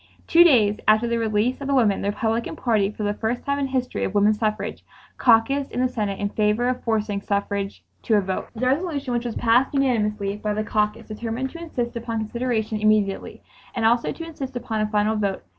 Two 0.25 0.43
days 0.43 0.79
after 0.87 1.07
the 1.07 1.19
release 1.19 1.61
of 1.61 1.67
the 1.67 1.75
women, 1.75 2.01
the 2.01 2.09
Republican 2.09 2.55
Party, 2.55 2.89
for 2.89 3.03
the 3.03 3.13
first 3.13 3.45
time 3.45 3.59
in 3.59 3.65
the 3.65 3.71
history 3.71 4.03
of 4.03 4.15
woman 4.15 4.33
suffrage, 4.33 4.83
caucused 5.19 5.69
in 5.71 5.79
the 5.79 5.87
Senate 5.87 6.17
in 6.19 6.29
favor 6.29 6.67
of 6.67 6.83
forcing 6.83 7.21
suffrage 7.21 7.83
to 8.01 8.15
a 8.15 8.21
vote. 8.21 8.47
The 8.55 8.65
resolution 8.65 9.13
which 9.13 9.25
was 9.25 9.35
passed 9.35 9.75
unanimously 9.75 10.37
by 10.37 10.55
the 10.55 10.63
caucus 10.63 11.05
determined 11.07 11.51
to 11.51 11.59
"insist 11.59 11.95
upon 11.95 12.17
consideration 12.17 12.79
immediately" 12.81 13.43
and 13.75 13.85
'also 13.85 14.11
to 14.11 14.25
insist 14.25 14.55
upon 14.55 14.81
a 14.81 14.87
final 14.89 15.15
vote 15.17 15.43